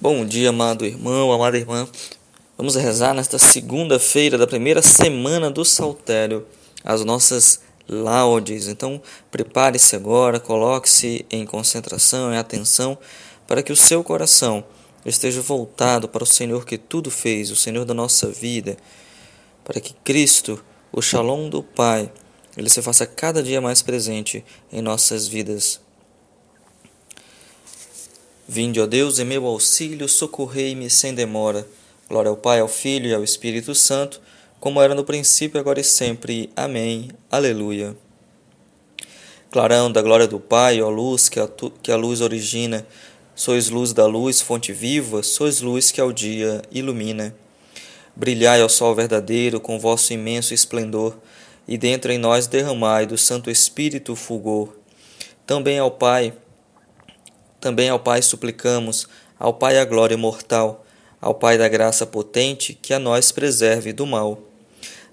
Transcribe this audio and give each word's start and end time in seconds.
Bom 0.00 0.24
dia, 0.24 0.50
amado 0.50 0.86
irmão, 0.86 1.32
amada 1.32 1.58
irmã. 1.58 1.88
Vamos 2.56 2.76
rezar 2.76 3.12
nesta 3.12 3.36
segunda-feira 3.36 4.38
da 4.38 4.46
primeira 4.46 4.80
semana 4.80 5.50
do 5.50 5.64
Saltério 5.64 6.46
as 6.84 7.04
nossas 7.04 7.60
laudes. 7.88 8.68
Então, 8.68 9.02
prepare-se 9.28 9.96
agora, 9.96 10.38
coloque-se 10.38 11.26
em 11.28 11.44
concentração, 11.44 12.32
em 12.32 12.36
atenção, 12.36 12.96
para 13.44 13.60
que 13.60 13.72
o 13.72 13.76
seu 13.76 14.04
coração 14.04 14.64
esteja 15.04 15.42
voltado 15.42 16.08
para 16.08 16.22
o 16.22 16.26
Senhor 16.26 16.64
que 16.64 16.78
tudo 16.78 17.10
fez, 17.10 17.50
o 17.50 17.56
Senhor 17.56 17.84
da 17.84 17.92
nossa 17.92 18.28
vida, 18.28 18.76
para 19.64 19.80
que 19.80 19.94
Cristo, 20.04 20.64
o 20.92 21.02
Shalom 21.02 21.48
do 21.48 21.60
Pai, 21.60 22.08
ele 22.56 22.70
se 22.70 22.80
faça 22.82 23.04
cada 23.04 23.42
dia 23.42 23.60
mais 23.60 23.82
presente 23.82 24.44
em 24.70 24.80
nossas 24.80 25.26
vidas. 25.26 25.87
Vinde, 28.50 28.80
ó 28.80 28.86
Deus, 28.86 29.18
em 29.18 29.26
meu 29.26 29.44
auxílio, 29.44 30.08
socorrei-me 30.08 30.88
sem 30.88 31.12
demora. 31.12 31.68
Glória 32.08 32.30
ao 32.30 32.36
Pai, 32.36 32.60
ao 32.60 32.66
Filho 32.66 33.06
e 33.06 33.12
ao 33.12 33.22
Espírito 33.22 33.74
Santo, 33.74 34.22
como 34.58 34.80
era 34.80 34.94
no 34.94 35.04
princípio, 35.04 35.60
agora 35.60 35.80
e 35.80 35.84
sempre. 35.84 36.48
Amém. 36.56 37.10
Aleluia. 37.30 37.94
Clarão 39.50 39.92
da 39.92 40.00
glória 40.00 40.26
do 40.26 40.40
Pai, 40.40 40.80
ó 40.80 40.88
luz 40.88 41.28
que 41.28 41.38
a, 41.38 41.46
tu, 41.46 41.70
que 41.82 41.92
a 41.92 41.96
luz 41.96 42.22
origina, 42.22 42.86
sois 43.34 43.68
luz 43.68 43.92
da 43.92 44.06
luz, 44.06 44.40
fonte 44.40 44.72
viva, 44.72 45.22
sois 45.22 45.60
luz 45.60 45.90
que 45.90 46.00
ao 46.00 46.10
dia 46.10 46.62
ilumina. 46.72 47.34
Brilhai 48.16 48.62
ao 48.62 48.68
sol 48.70 48.94
verdadeiro 48.94 49.60
com 49.60 49.78
vosso 49.78 50.14
imenso 50.14 50.54
esplendor, 50.54 51.14
e 51.68 51.76
dentro 51.76 52.10
em 52.10 52.16
nós 52.16 52.46
derramai 52.46 53.04
do 53.04 53.18
Santo 53.18 53.50
Espírito 53.50 54.12
o 54.12 54.16
fulgor. 54.16 54.70
Também 55.46 55.78
ao 55.78 55.90
Pai, 55.90 56.32
também 57.60 57.88
ao 57.88 57.98
Pai 57.98 58.22
suplicamos, 58.22 59.08
ao 59.38 59.54
Pai 59.54 59.78
a 59.78 59.84
glória 59.84 60.14
imortal, 60.14 60.84
ao 61.20 61.34
Pai 61.34 61.58
da 61.58 61.68
graça 61.68 62.06
potente, 62.06 62.78
que 62.80 62.94
a 62.94 62.98
nós 62.98 63.32
preserve 63.32 63.92
do 63.92 64.06
mal. 64.06 64.40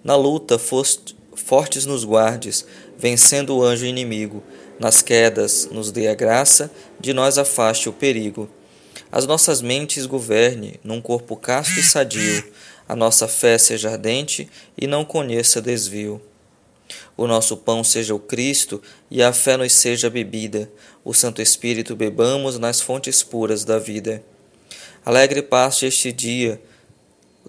Na 0.04 0.16
luta, 0.16 0.60
fortes 0.60 1.86
nos 1.86 2.04
guardes, 2.04 2.66
vencendo 2.98 3.56
o 3.56 3.64
anjo 3.64 3.86
inimigo. 3.86 4.44
Nas 4.80 5.02
quedas, 5.02 5.68
nos 5.72 5.92
dê 5.92 6.08
a 6.08 6.14
graça, 6.14 6.70
de 7.00 7.14
nós 7.14 7.38
afaste 7.38 7.90
o 7.90 7.94
perigo. 7.94 8.50
As 9.12 9.26
nossas 9.26 9.62
mentes 9.62 10.06
governe, 10.06 10.80
num 10.84 11.02
corpo 11.02 11.36
casto 11.36 11.80
e 11.80 11.84
sadio. 11.84 12.44
A 12.88 12.96
nossa 12.96 13.28
fé 13.28 13.58
seja 13.58 13.92
ardente 13.92 14.48
e 14.78 14.86
não 14.86 15.04
conheça 15.04 15.62
desvio. 15.62 16.22
O 17.18 17.28
nosso 17.28 17.58
pão 17.58 17.84
seja 17.84 18.14
o 18.14 18.20
Cristo 18.20 18.82
e 19.10 19.24
a 19.24 19.32
fé 19.32 19.58
nos 19.58 19.74
seja 19.74 20.10
bebida. 20.10 20.72
O 21.04 21.14
Santo 21.14 21.42
Espírito 21.42 21.96
bebamos 21.96 22.60
nas 22.60 22.82
fontes 22.82 23.24
puras 23.24 23.64
da 23.64 23.80
vida. 23.80 24.24
Alegre 25.06 25.42
passe 25.42 25.86
este 25.86 26.12
dia, 26.12 26.62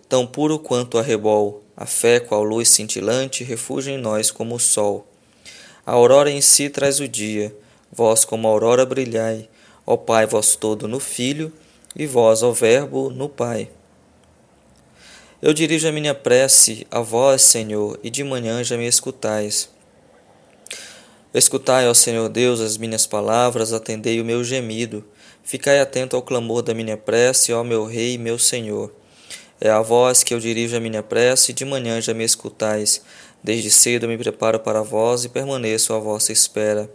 tão 0.09 0.27
puro 0.27 0.59
quanto 0.59 0.99
a 0.99 1.03
rebol. 1.03 1.63
A 1.77 1.85
fé, 1.85 2.21
qual 2.21 2.43
luz 2.43 2.71
cintilante, 2.71 3.45
refúgio 3.45 3.93
em 3.93 3.99
nós 3.99 4.31
como 4.31 4.55
o 4.55 4.61
sol. 4.61 5.07
A 5.85 5.93
aurora 5.93 6.31
em 6.31 6.41
si 6.41 6.71
traz 6.71 7.01
o 7.01 7.09
dia. 7.09 7.55
Vós, 7.93 8.25
como 8.25 8.49
a 8.49 8.51
aurora, 8.51 8.87
brilhai. 8.87 9.49
Ó 9.87 9.97
Pai, 9.97 10.27
vós 10.27 10.57
todo 10.57 10.89
no 10.89 10.99
Filho, 10.99 11.53
e 11.95 12.07
vós, 12.07 12.43
ó 12.43 12.51
Verbo, 12.51 13.11
no 13.11 13.29
Pai. 13.29 13.71
Eu 15.43 15.53
dirijo 15.53 15.87
a 15.87 15.93
minha 15.93 16.15
prece 16.15 16.87
a 16.91 17.01
vós, 17.01 17.43
Senhor, 17.43 18.01
e 18.03 18.09
de 18.09 18.25
manhã 18.25 18.65
já 18.65 18.75
me 18.75 18.87
escutais. 18.87 19.69
Escutai, 21.35 21.87
ó 21.87 21.93
Senhor 21.93 22.31
Deus, 22.31 22.59
as 22.59 22.79
minhas 22.79 23.07
palavras, 23.07 23.75
atendei 23.75 24.19
o 24.19 24.25
meu 24.25 24.43
gemido. 24.43 25.05
Ficai 25.45 25.79
atento 25.79 26.17
ao 26.17 26.23
clamor 26.23 26.63
da 26.63 26.73
minha 26.73 26.97
prece, 26.97 27.53
ó 27.53 27.63
meu 27.63 27.85
Rei 27.85 28.15
e 28.15 28.19
meu 28.19 28.39
Senhor. 28.39 28.91
É 29.61 29.69
a 29.69 29.83
vós 29.83 30.23
que 30.23 30.33
eu 30.33 30.41
dirijo 30.41 30.75
a 30.75 30.81
minha 30.81 31.03
prece, 31.03 31.51
e 31.51 31.55
de 31.55 31.67
manhã 31.67 32.01
já 32.01 32.15
me 32.15 32.25
escutais. 32.25 33.03
Desde 33.45 33.71
cedo 33.71 34.09
me 34.09 34.17
preparo 34.17 34.59
para 34.59 34.81
vós 34.81 35.27
e 35.27 35.29
permaneço 35.29 35.93
à 35.93 35.99
vossa 35.99 36.33
espera. 36.33 36.91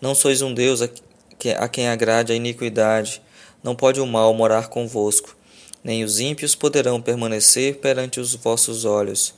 Não 0.00 0.12
sois 0.12 0.42
um 0.42 0.52
Deus 0.52 0.82
a 0.82 1.68
quem 1.68 1.86
agrade 1.88 2.32
a 2.32 2.34
iniquidade, 2.34 3.22
não 3.62 3.76
pode 3.76 4.00
o 4.00 4.06
mal 4.06 4.34
morar 4.34 4.68
convosco 4.68 5.38
nem 5.82 6.04
os 6.04 6.20
ímpios 6.20 6.54
poderão 6.54 7.00
permanecer 7.00 7.76
perante 7.76 8.20
os 8.20 8.34
vossos 8.34 8.84
olhos. 8.84 9.34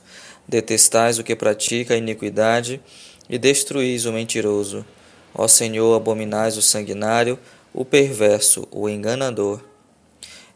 Detestais 0.47 1.19
o 1.19 1.23
que 1.23 1.35
pratica 1.35 1.93
a 1.93 1.97
iniquidade 1.97 2.81
e 3.29 3.37
destruís 3.37 4.05
o 4.05 4.11
mentiroso. 4.11 4.85
Ó 5.33 5.47
Senhor, 5.47 5.95
abominais 5.95 6.57
o 6.57 6.61
sanguinário, 6.61 7.39
o 7.73 7.83
perverso, 7.83 8.67
o 8.71 8.87
enganador. 8.87 9.61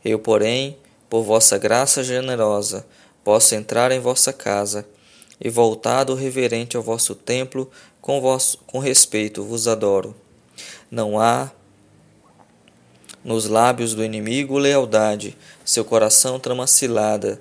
Eu, 0.03 0.19
porém, 0.19 0.77
por 1.09 1.23
vossa 1.23 1.57
graça 1.57 2.03
generosa, 2.03 2.85
posso 3.23 3.55
entrar 3.55 3.91
em 3.91 3.99
vossa 3.99 4.31
casa 4.31 4.85
e, 5.39 5.49
voltado 5.49 6.13
reverente 6.15 6.77
ao 6.77 6.83
vosso 6.83 7.15
templo, 7.15 7.69
com, 8.01 8.21
vosso, 8.21 8.59
com 8.67 8.79
respeito 8.79 9.43
vos 9.43 9.67
adoro. 9.67 10.15
Não 10.91 11.19
há 11.19 11.51
nos 13.27 13.45
lábios 13.45 13.93
do 13.93 14.05
inimigo 14.05 14.57
lealdade, 14.57 15.37
seu 15.65 15.83
coração 15.83 16.39
trama 16.39 16.65
ciladas, 16.65 17.37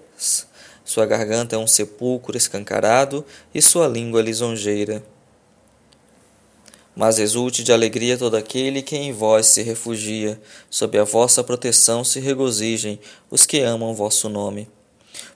sua 0.84 1.06
garganta 1.06 1.54
é 1.54 1.58
um 1.58 1.66
sepulcro 1.66 2.36
escancarado 2.36 3.24
e 3.54 3.62
sua 3.62 3.86
língua 3.86 4.20
lisonjeira. 4.20 5.00
Mas 6.94 7.20
exulte 7.20 7.62
de 7.62 7.72
alegria 7.72 8.19
todo 8.19 8.36
aquele 8.36 8.82
que 8.82 8.97
em 8.97 9.12
vós 9.12 9.47
se 9.47 9.62
refugia, 9.62 10.41
sob 10.69 10.98
a 10.98 11.04
vossa 11.04 11.44
proteção 11.44 12.03
se 12.03 12.18
regozijem 12.18 12.98
os 13.30 13.47
que 13.47 13.60
amam 13.60 13.94
vosso 13.94 14.28
nome. 14.28 14.68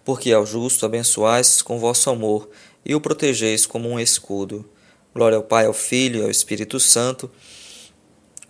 Porque 0.04 0.32
ao 0.32 0.44
justo 0.44 0.84
abençoais 0.84 1.62
com 1.62 1.78
vosso 1.78 2.10
amor 2.10 2.50
e 2.84 2.92
o 2.92 3.00
protegeis 3.00 3.66
como 3.66 3.88
um 3.88 4.00
escudo. 4.00 4.68
Glória 5.14 5.36
ao 5.36 5.44
Pai, 5.44 5.66
ao 5.66 5.72
Filho 5.72 6.20
e 6.20 6.24
ao 6.24 6.30
Espírito 6.30 6.80
Santo, 6.80 7.30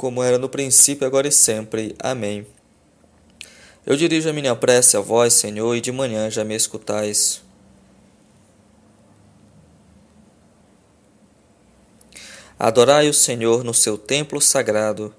como 0.01 0.23
era 0.23 0.39
no 0.39 0.49
princípio, 0.49 1.07
agora 1.07 1.29
e 1.29 1.31
sempre. 1.31 1.95
Amém. 1.99 2.47
Eu 3.85 3.95
dirijo 3.97 4.31
a 4.31 4.33
minha 4.33 4.57
prece 4.57 4.97
a 4.97 5.01
vós, 5.01 5.35
Senhor, 5.35 5.77
e 5.77 5.81
de 5.83 5.93
manhã 5.93 6.31
já 6.31 6.43
me 6.43 6.57
escutais. 6.57 7.43
Adorai 12.59 13.11
o 13.11 13.13
Senhor 13.13 13.63
no 13.63 13.75
seu 13.75 13.99
templo 13.99 14.41
sagrado. 14.41 15.15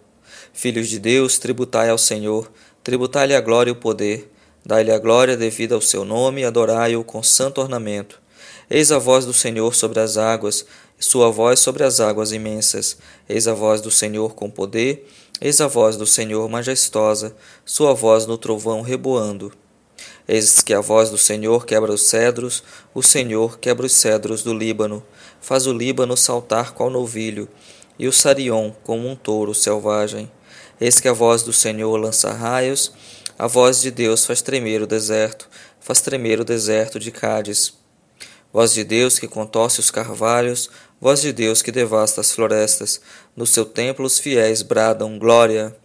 Filhos 0.51 0.89
de 0.89 0.97
Deus, 0.97 1.37
tributai 1.37 1.89
ao 1.89 1.97
Senhor, 1.99 2.51
tributai-lhe 2.83 3.35
a 3.35 3.41
glória 3.41 3.69
e 3.69 3.73
o 3.73 3.75
poder, 3.75 4.31
dai-lhe 4.65 4.91
a 4.91 4.97
glória 4.97 5.37
devida 5.37 5.75
ao 5.75 5.81
seu 5.81 6.03
nome 6.03 6.41
e 6.41 6.45
adorai-o 6.45 7.03
com 7.03 7.21
santo 7.21 7.61
ornamento. 7.61 8.19
Eis 8.67 8.91
a 8.91 8.97
voz 8.97 9.27
do 9.27 9.33
Senhor 9.33 9.75
sobre 9.75 9.99
as 9.99 10.17
águas, 10.17 10.65
sua 11.01 11.31
voz 11.31 11.59
sobre 11.59 11.83
as 11.83 11.99
águas 11.99 12.31
imensas. 12.31 12.95
Eis 13.27 13.47
a 13.47 13.55
voz 13.55 13.81
do 13.81 13.89
Senhor 13.89 14.35
com 14.35 14.51
poder, 14.51 15.07
eis 15.41 15.59
a 15.59 15.67
voz 15.67 15.97
do 15.97 16.05
Senhor 16.05 16.47
majestosa, 16.47 17.35
sua 17.65 17.93
voz 17.93 18.27
no 18.27 18.37
trovão 18.37 18.81
reboando. 18.81 19.51
Eis 20.27 20.61
que 20.61 20.73
a 20.73 20.79
voz 20.79 21.09
do 21.09 21.17
Senhor 21.17 21.65
quebra 21.65 21.91
os 21.91 22.03
cedros, 22.03 22.63
o 22.93 23.01
Senhor 23.01 23.57
quebra 23.57 23.87
os 23.87 23.93
cedros 23.93 24.43
do 24.43 24.53
Líbano, 24.53 25.03
faz 25.41 25.65
o 25.65 25.73
Líbano 25.73 26.15
saltar 26.15 26.73
qual 26.73 26.91
novilho, 26.91 27.49
e 27.97 28.07
o 28.07 28.13
Sarion 28.13 28.71
como 28.83 29.07
um 29.07 29.15
touro 29.15 29.55
selvagem. 29.55 30.31
Eis 30.79 30.99
que 30.99 31.07
a 31.07 31.13
voz 31.13 31.41
do 31.41 31.51
Senhor 31.51 31.97
lança 31.97 32.31
raios, 32.31 32.91
a 33.39 33.47
voz 33.47 33.81
de 33.81 33.89
Deus 33.89 34.23
faz 34.23 34.43
tremer 34.43 34.83
o 34.83 34.87
deserto, 34.87 35.49
faz 35.79 35.99
tremer 35.99 36.39
o 36.39 36.45
deserto 36.45 36.99
de 36.99 37.11
Cádiz. 37.11 37.80
Voz 38.53 38.73
de 38.73 38.83
Deus 38.83 39.17
que 39.17 39.27
contorce 39.27 39.79
os 39.79 39.89
carvalhos, 39.89 40.69
voz 40.99 41.21
de 41.21 41.31
Deus 41.31 41.61
que 41.61 41.71
devasta 41.71 42.19
as 42.19 42.33
florestas, 42.33 42.99
no 43.35 43.45
seu 43.45 43.65
templo 43.65 44.05
os 44.05 44.19
fiéis 44.19 44.61
bradam 44.61 45.17
glória. 45.17 45.75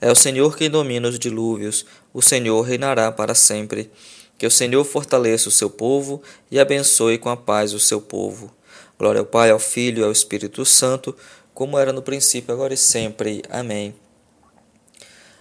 É 0.00 0.10
o 0.10 0.14
Senhor 0.14 0.56
quem 0.56 0.70
domina 0.70 1.08
os 1.08 1.18
dilúvios, 1.18 1.84
o 2.14 2.22
Senhor 2.22 2.62
reinará 2.62 3.10
para 3.10 3.34
sempre. 3.34 3.90
Que 4.38 4.46
o 4.46 4.50
Senhor 4.50 4.84
fortaleça 4.84 5.48
o 5.48 5.52
seu 5.52 5.68
povo 5.68 6.22
e 6.48 6.60
abençoe 6.60 7.18
com 7.18 7.28
a 7.28 7.36
paz 7.36 7.74
o 7.74 7.80
seu 7.80 8.00
povo. 8.00 8.54
Glória 8.96 9.18
ao 9.18 9.26
Pai, 9.26 9.50
ao 9.50 9.58
Filho 9.58 10.02
e 10.02 10.04
ao 10.04 10.12
Espírito 10.12 10.64
Santo, 10.64 11.14
como 11.52 11.76
era 11.76 11.92
no 11.92 12.02
princípio, 12.02 12.54
agora 12.54 12.72
e 12.72 12.76
sempre. 12.76 13.42
Amém. 13.50 13.92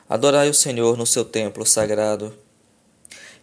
Adorai 0.10 0.50
o 0.50 0.54
Senhor 0.54 0.98
no 0.98 1.06
seu 1.06 1.24
templo 1.24 1.64
sagrado. 1.64 2.34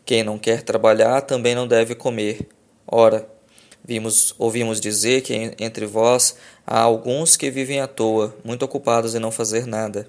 Quem 0.05 0.25
não 0.25 0.37
quer 0.38 0.62
trabalhar 0.62 1.20
também 1.22 1.55
não 1.55 1.69
deve 1.69 1.94
comer. 1.94 2.49
Ora, 2.96 3.29
vimos, 3.85 4.37
ouvimos 4.38 4.81
dizer 4.81 5.23
que 5.23 5.52
entre 5.58 5.85
vós 5.85 6.37
há 6.64 6.79
alguns 6.79 7.37
que 7.37 7.50
vivem 7.50 7.81
à 7.81 7.88
toa, 7.88 8.32
muito 8.44 8.64
ocupados 8.64 9.17
em 9.17 9.19
não 9.19 9.32
fazer 9.32 9.67
nada. 9.67 10.08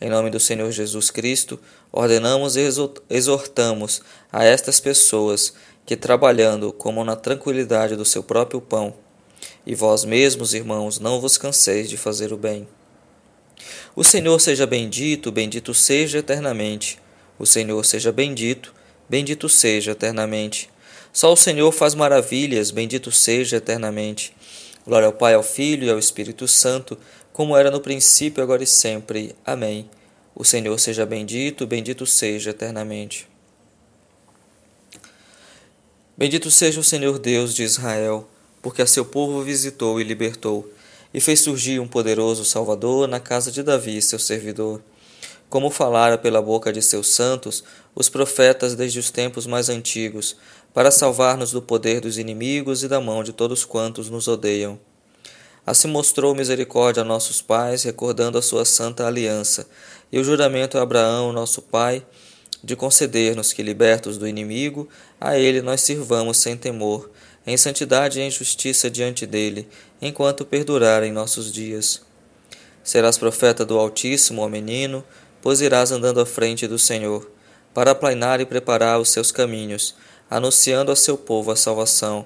Em 0.00 0.10
nome 0.10 0.28
do 0.28 0.40
Senhor 0.40 0.68
Jesus 0.72 1.08
Cristo, 1.08 1.60
ordenamos 1.92 2.56
e 2.56 2.66
exortamos 3.08 4.02
a 4.32 4.42
estas 4.44 4.80
pessoas 4.80 5.54
que, 5.86 5.94
trabalhando 5.94 6.72
como 6.72 7.04
na 7.04 7.14
tranquilidade 7.14 7.94
do 7.94 8.04
seu 8.04 8.24
próprio 8.24 8.60
pão, 8.60 8.92
e 9.64 9.76
vós 9.76 10.04
mesmos, 10.04 10.52
irmãos, 10.52 10.98
não 10.98 11.20
vos 11.20 11.38
canseis 11.38 11.88
de 11.88 11.96
fazer 11.96 12.32
o 12.32 12.36
bem. 12.36 12.66
O 13.94 14.02
Senhor 14.02 14.40
seja 14.40 14.66
bendito, 14.66 15.30
bendito 15.30 15.72
seja 15.72 16.18
eternamente. 16.18 16.98
O 17.38 17.46
Senhor 17.46 17.84
seja 17.84 18.10
bendito, 18.10 18.74
bendito 19.08 19.48
seja 19.48 19.92
eternamente. 19.92 20.68
Só 21.12 21.32
o 21.32 21.36
Senhor 21.36 21.70
faz 21.72 21.94
maravilhas, 21.94 22.70
bendito 22.70 23.10
seja 23.10 23.56
eternamente. 23.56 24.32
Glória 24.86 25.06
ao 25.06 25.12
Pai, 25.12 25.34
ao 25.34 25.42
Filho 25.42 25.84
e 25.84 25.90
ao 25.90 25.98
Espírito 25.98 26.46
Santo, 26.46 26.96
como 27.32 27.56
era 27.56 27.70
no 27.70 27.80
princípio, 27.80 28.42
agora 28.42 28.62
e 28.62 28.66
sempre. 28.66 29.34
Amém. 29.44 29.90
O 30.34 30.44
Senhor 30.44 30.78
seja 30.78 31.04
bendito, 31.04 31.66
bendito 31.66 32.06
seja 32.06 32.50
eternamente. 32.50 33.28
Bendito 36.16 36.50
seja 36.50 36.80
o 36.80 36.84
Senhor 36.84 37.18
Deus 37.18 37.54
de 37.54 37.64
Israel, 37.64 38.28
porque 38.62 38.82
a 38.82 38.86
seu 38.86 39.04
povo 39.04 39.42
visitou 39.42 40.00
e 40.00 40.04
libertou, 40.04 40.70
e 41.12 41.20
fez 41.20 41.40
surgir 41.40 41.80
um 41.80 41.88
poderoso 41.88 42.44
Salvador 42.44 43.08
na 43.08 43.18
casa 43.18 43.50
de 43.50 43.62
Davi, 43.62 44.00
seu 44.00 44.18
servidor 44.18 44.80
como 45.50 45.68
falara 45.68 46.16
pela 46.16 46.40
boca 46.40 46.72
de 46.72 46.80
seus 46.80 47.08
santos 47.08 47.64
os 47.92 48.08
profetas 48.08 48.76
desde 48.76 49.00
os 49.00 49.10
tempos 49.10 49.48
mais 49.48 49.68
antigos, 49.68 50.36
para 50.72 50.90
salvar-nos 50.90 51.52
do 51.52 51.60
poder 51.60 52.00
dos 52.00 52.18
inimigos 52.18 52.82
e 52.82 52.88
da 52.88 53.00
mão 53.00 53.24
de 53.24 53.32
todos 53.32 53.64
quantos 53.64 54.08
nos 54.08 54.28
odeiam. 54.28 54.78
Assim 55.66 55.88
mostrou 55.88 56.34
misericórdia 56.34 57.02
a 57.02 57.04
nossos 57.04 57.42
pais, 57.42 57.82
recordando 57.82 58.38
a 58.38 58.42
sua 58.42 58.64
santa 58.64 59.06
aliança, 59.06 59.66
e 60.10 60.18
o 60.18 60.24
juramento 60.24 60.78
a 60.78 60.82
Abraão, 60.82 61.32
nosso 61.32 61.62
pai, 61.62 62.04
de 62.62 62.76
conceder-nos 62.76 63.52
que, 63.52 63.62
libertos 63.62 64.18
do 64.18 64.26
inimigo, 64.26 64.88
a 65.20 65.38
ele 65.38 65.62
nós 65.62 65.80
sirvamos 65.80 66.38
sem 66.38 66.56
temor, 66.56 67.10
em 67.46 67.56
santidade 67.56 68.20
e 68.20 68.22
em 68.22 68.30
justiça 68.30 68.90
diante 68.90 69.26
dele, 69.26 69.68
enquanto 70.00 70.44
perdurarem 70.44 71.12
nossos 71.12 71.52
dias. 71.52 72.02
Serás 72.82 73.18
profeta 73.18 73.64
do 73.64 73.78
Altíssimo, 73.78 74.42
ó 74.42 74.48
menino, 74.48 75.04
pois 75.42 75.60
irás 75.60 75.90
andando 75.90 76.20
à 76.20 76.26
frente 76.26 76.66
do 76.66 76.78
Senhor, 76.78 77.30
para 77.72 77.92
aplainar 77.92 78.40
e 78.40 78.46
preparar 78.46 78.98
os 79.00 79.10
seus 79.10 79.30
caminhos, 79.30 79.94
anunciando 80.30 80.92
a 80.92 80.96
seu 80.96 81.18
povo 81.18 81.50
a 81.50 81.56
salvação, 81.56 82.24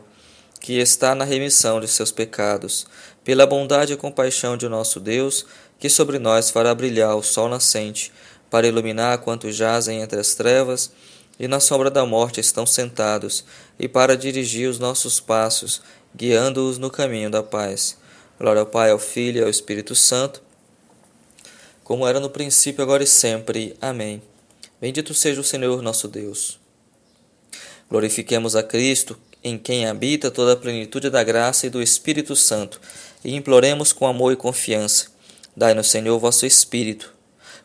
que 0.60 0.78
está 0.78 1.14
na 1.14 1.24
remissão 1.24 1.80
de 1.80 1.88
seus 1.88 2.12
pecados, 2.12 2.86
pela 3.24 3.46
bondade 3.46 3.94
e 3.94 3.96
compaixão 3.96 4.56
de 4.56 4.68
nosso 4.68 5.00
Deus, 5.00 5.46
que 5.78 5.88
sobre 5.88 6.18
nós 6.18 6.50
fará 6.50 6.74
brilhar 6.74 7.16
o 7.16 7.22
sol 7.22 7.48
nascente, 7.48 8.12
para 8.50 8.68
iluminar 8.68 9.18
quantos 9.18 9.56
jazem 9.56 10.02
entre 10.02 10.20
as 10.20 10.34
trevas 10.34 10.92
e 11.38 11.48
na 11.48 11.58
sombra 11.58 11.90
da 11.90 12.06
morte 12.06 12.40
estão 12.40 12.64
sentados, 12.64 13.44
e 13.78 13.88
para 13.88 14.16
dirigir 14.16 14.68
os 14.68 14.78
nossos 14.78 15.18
passos, 15.18 15.82
guiando-os 16.14 16.78
no 16.78 16.90
caminho 16.90 17.30
da 17.30 17.42
paz. 17.42 17.96
Glória 18.38 18.60
ao 18.60 18.66
Pai, 18.66 18.90
ao 18.90 18.98
Filho 18.98 19.40
e 19.40 19.42
ao 19.42 19.50
Espírito 19.50 19.94
Santo, 19.94 20.42
como 21.82 22.06
era 22.06 22.18
no 22.18 22.30
princípio, 22.30 22.82
agora 22.82 23.02
e 23.02 23.06
sempre. 23.06 23.76
Amém. 23.80 24.22
Bendito 24.80 25.12
seja 25.12 25.40
o 25.40 25.44
Senhor 25.44 25.82
nosso 25.82 26.08
Deus. 26.08 26.63
Glorifiquemos 27.90 28.56
a 28.56 28.62
Cristo, 28.62 29.18
em 29.42 29.58
quem 29.58 29.86
habita 29.86 30.30
toda 30.30 30.54
a 30.54 30.56
plenitude 30.56 31.10
da 31.10 31.22
graça 31.22 31.66
e 31.66 31.70
do 31.70 31.82
Espírito 31.82 32.34
Santo, 32.34 32.80
e 33.24 33.34
imploremos 33.34 33.92
com 33.92 34.06
amor 34.06 34.32
e 34.32 34.36
confiança. 34.36 35.08
Dai-nos, 35.56 35.90
Senhor, 35.90 36.18
vosso 36.18 36.46
Espírito. 36.46 37.12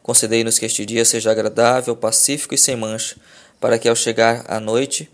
Concedei-nos 0.04 0.60
que 0.60 0.66
este 0.66 0.86
dia 0.86 1.06
seja 1.06 1.32
agradável, 1.32 1.96
pacífico 1.96 2.54
e 2.54 2.58
sem 2.58 2.76
mancha, 2.76 3.16
para 3.60 3.80
que 3.80 3.88
ao 3.88 3.96
chegar 3.96 4.46
a 4.48 4.60
noite 4.60 5.10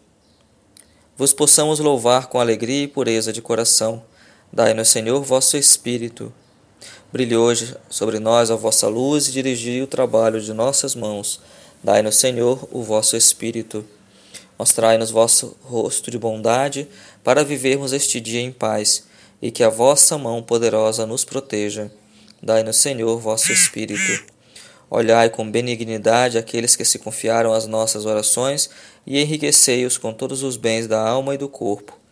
vos 1.17 1.33
possamos 1.33 1.79
louvar 1.79 2.27
com 2.27 2.39
alegria 2.39 2.83
e 2.83 2.87
pureza 2.87 3.31
de 3.31 3.41
coração. 3.41 4.03
Dai-nos, 4.51 4.89
Senhor, 4.89 5.21
vosso 5.21 5.55
Espírito. 5.55 6.33
Brilhe 7.11 7.37
hoje 7.37 7.75
sobre 7.89 8.19
nós 8.19 8.51
a 8.51 8.55
vossa 8.55 8.87
luz 8.87 9.27
e 9.27 9.31
dirigi 9.31 9.81
o 9.81 9.87
trabalho 9.87 10.41
de 10.41 10.53
nossas 10.53 10.95
mãos. 10.95 11.39
Dai-nos, 11.81 12.17
Senhor, 12.17 12.67
o 12.71 12.83
vosso 12.83 13.15
Espírito. 13.15 13.85
Mostrai-nos 14.57 15.11
vosso 15.11 15.55
rosto 15.63 16.09
de 16.09 16.17
bondade 16.17 16.87
para 17.23 17.43
vivermos 17.43 17.93
este 17.93 18.19
dia 18.21 18.41
em 18.41 18.51
paz 18.51 19.05
e 19.41 19.51
que 19.51 19.63
a 19.63 19.69
vossa 19.69 20.17
mão 20.17 20.41
poderosa 20.41 21.05
nos 21.05 21.23
proteja. 21.23 21.91
Dai-nos, 22.41 22.77
Senhor, 22.77 23.19
vosso 23.19 23.51
Espírito. 23.51 24.25
Olhai 24.89 25.29
com 25.29 25.49
benignidade 25.49 26.37
aqueles 26.37 26.75
que 26.75 26.85
se 26.85 26.99
confiaram 26.99 27.53
às 27.53 27.67
nossas 27.67 28.05
orações 28.05 28.69
e 29.05 29.19
enriquecei-os 29.19 29.97
com 29.97 30.13
todos 30.13 30.43
os 30.43 30.57
bens 30.57 30.87
da 30.87 31.01
alma 31.01 31.35
e 31.35 31.37
do 31.37 31.49
corpo 31.49 32.05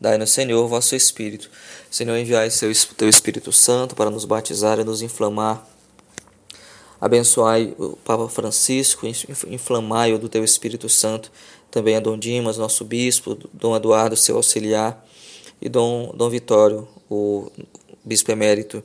Dai-nos, 0.00 0.30
Senhor, 0.30 0.66
vosso 0.66 0.96
Espírito. 0.96 1.50
Senhor, 1.90 2.16
enviai 2.16 2.48
seu, 2.48 2.72
teu 2.96 3.06
Espírito 3.06 3.52
Santo 3.52 3.94
para 3.94 4.08
nos 4.08 4.24
batizar 4.24 4.80
e 4.80 4.84
nos 4.84 5.02
inflamar. 5.02 5.62
Abençoai 6.98 7.74
o 7.78 7.98
Papa 7.98 8.26
Francisco, 8.26 9.06
inflamai-o 9.46 10.18
do 10.18 10.26
teu 10.26 10.42
Espírito 10.42 10.88
Santo. 10.88 11.30
Também 11.70 11.96
a 11.96 12.00
Dom 12.00 12.18
Dimas, 12.18 12.58
nosso 12.58 12.84
bispo, 12.84 13.38
Dom 13.52 13.76
Eduardo, 13.76 14.16
seu 14.16 14.36
auxiliar, 14.36 15.06
e 15.60 15.68
Dom, 15.68 16.12
Dom 16.14 16.28
Vitório, 16.28 16.88
o 17.08 17.50
bispo 18.04 18.32
emérito. 18.32 18.82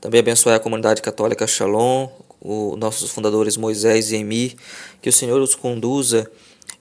Também 0.00 0.20
abençoai 0.20 0.56
a 0.56 0.60
comunidade 0.60 1.00
católica 1.02 1.46
Shalom, 1.46 2.08
os 2.40 2.78
nossos 2.78 3.10
fundadores 3.10 3.56
Moisés 3.56 4.10
e 4.10 4.16
Emir, 4.16 4.56
que 5.00 5.08
o 5.08 5.12
Senhor 5.12 5.40
os 5.40 5.54
conduza 5.54 6.30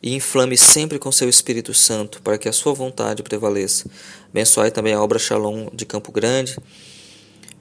e 0.02 0.16
inflame 0.16 0.58
sempre 0.58 0.98
com 0.98 1.12
seu 1.12 1.28
Espírito 1.30 1.74
Santo, 1.74 2.22
para 2.22 2.38
que 2.38 2.48
a 2.48 2.54
sua 2.54 2.74
vontade 2.74 3.22
prevaleça. 3.22 3.90
Abençoai 4.30 4.72
também 4.72 4.94
a 4.94 5.02
obra 5.02 5.20
Shalom 5.20 5.68
de 5.74 5.86
Campo 5.86 6.12
Grande, 6.12 6.58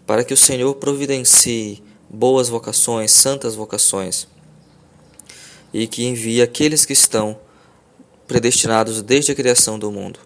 para 0.07 0.25
que 0.25 0.33
o 0.33 0.37
Senhor 0.37 0.75
providencie 0.77 1.83
boas 2.09 2.49
vocações, 2.49 3.11
santas 3.11 3.55
vocações, 3.55 4.27
e 5.73 5.87
que 5.87 6.05
envie 6.05 6.41
aqueles 6.41 6.85
que 6.85 6.93
estão 6.93 7.39
predestinados 8.29 9.03
desde 9.03 9.33
a 9.33 9.35
criação 9.35 9.79
do 9.79 9.91
mundo. 9.91 10.21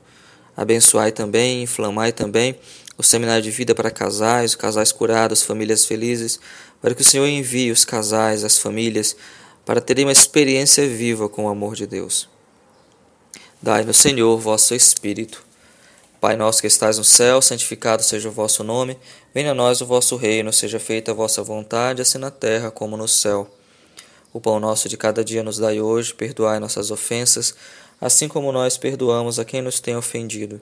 Abençoai 0.54 1.12
também, 1.12 1.62
inflamai 1.62 2.12
também 2.12 2.58
o 2.99 3.02
seminário 3.02 3.43
de 3.43 3.50
vida 3.50 3.75
para 3.75 3.90
casais, 3.90 4.54
casais 4.54 4.93
curados, 4.93 5.43
famílias 5.43 5.87
felizes, 5.87 6.38
para 6.81 6.94
que 6.94 7.00
o 7.00 7.04
Senhor 7.04 7.26
envie 7.26 7.70
os 7.70 7.84
casais, 7.84 8.44
as 8.44 8.58
famílias, 8.58 9.16
para 9.64 9.81
terem 9.81 10.04
uma 10.04 10.12
experiência 10.12 10.87
viva 10.87 11.28
com 11.28 11.46
o 11.46 11.49
amor 11.49 11.75
de 11.75 11.87
Deus. 11.87 12.28
Dai-nos, 13.62 13.96
Senhor, 13.96 14.37
vosso 14.38 14.75
Espírito. 14.75 15.43
Pai 16.20 16.37
nosso 16.37 16.60
que 16.60 16.66
estais 16.66 16.98
no 16.98 17.05
céu, 17.05 17.40
santificado 17.40 18.02
seja 18.02 18.28
o 18.28 18.32
vosso 18.32 18.62
nome. 18.62 18.98
Venha 19.34 19.52
a 19.52 19.55
nós 19.55 19.81
o 19.81 19.87
vosso 19.87 20.16
reino, 20.16 20.52
seja 20.52 20.78
feita 20.78 21.12
a 21.12 21.14
vossa 21.14 21.43
vontade, 21.43 22.02
assim 22.02 22.19
na 22.19 22.31
terra 22.31 22.70
como 22.70 22.96
no 22.96 23.08
céu. 23.08 23.48
O 24.32 24.40
pão 24.40 24.58
nosso 24.58 24.88
de 24.88 24.96
cada 24.96 25.23
dia 25.25 25.43
nos 25.43 25.58
dai 25.58 25.81
hoje, 25.81 26.15
perdoai 26.15 26.58
nossas 26.58 26.91
ofensas, 26.91 27.55
assim 28.01 28.29
como 28.29 28.51
nós 28.51 28.79
perdoamos 28.79 29.39
a 29.39 29.44
quem 29.44 29.60
nos 29.60 29.79
tem 29.79 29.96
ofendido. 29.96 30.60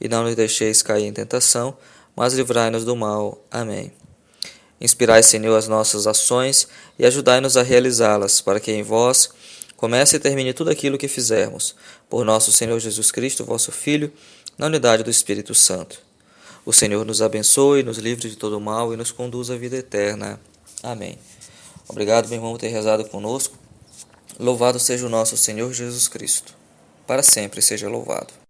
E 0.00 0.08
não 0.08 0.24
nos 0.24 0.34
deixeis 0.34 0.82
cair 0.82 1.04
em 1.04 1.12
tentação, 1.12 1.76
mas 2.16 2.32
livrai-nos 2.32 2.84
do 2.84 2.96
mal. 2.96 3.44
Amém. 3.50 3.92
Inspirai, 4.80 5.22
Senhor, 5.22 5.56
as 5.56 5.68
nossas 5.68 6.06
ações 6.06 6.66
e 6.98 7.06
ajudai-nos 7.06 7.56
a 7.56 7.62
realizá-las, 7.62 8.40
para 8.40 8.58
que 8.58 8.72
em 8.72 8.82
vós 8.82 9.30
comece 9.76 10.16
e 10.16 10.18
termine 10.18 10.52
tudo 10.52 10.70
aquilo 10.70 10.98
que 10.98 11.06
fizermos. 11.06 11.76
Por 12.08 12.24
nosso 12.24 12.50
Senhor 12.50 12.78
Jesus 12.80 13.10
Cristo, 13.10 13.44
vosso 13.44 13.70
Filho, 13.70 14.12
na 14.56 14.66
unidade 14.66 15.02
do 15.02 15.10
Espírito 15.10 15.54
Santo. 15.54 16.00
O 16.64 16.72
Senhor 16.72 17.04
nos 17.04 17.20
abençoe, 17.20 17.82
nos 17.82 17.98
livre 17.98 18.28
de 18.28 18.36
todo 18.36 18.60
mal 18.60 18.92
e 18.94 18.96
nos 18.96 19.10
conduz 19.10 19.50
à 19.50 19.56
vida 19.56 19.76
eterna. 19.76 20.40
Amém. 20.82 21.18
Obrigado, 21.88 22.28
meu 22.28 22.36
irmão, 22.36 22.52
por 22.52 22.58
ter 22.58 22.68
rezado 22.68 23.04
conosco. 23.08 23.56
Louvado 24.38 24.78
seja 24.78 25.06
o 25.06 25.10
nosso 25.10 25.36
Senhor 25.36 25.72
Jesus 25.72 26.08
Cristo. 26.08 26.54
Para 27.06 27.22
sempre 27.22 27.60
seja 27.60 27.88
louvado. 27.88 28.41